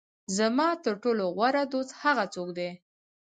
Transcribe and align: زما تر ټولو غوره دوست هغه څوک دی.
زما 0.37 0.69
تر 0.83 0.93
ټولو 1.03 1.23
غوره 1.35 1.63
دوست 1.73 1.91
هغه 2.03 2.25
څوک 2.33 2.49
دی. 2.57 2.69